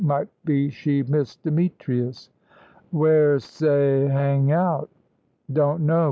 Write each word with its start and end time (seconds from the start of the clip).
Might 0.03 0.29
be 0.43 0.71
she 0.71 1.03
missed 1.03 1.43
Demetrius." 1.43 2.31
"Wheresey 2.91 4.07
hang 4.09 4.51
out?" 4.51 4.89
"Don't 5.53 5.81
know. 5.81 5.99